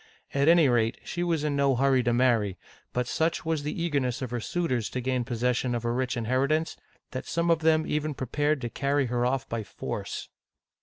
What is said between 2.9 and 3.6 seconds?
but such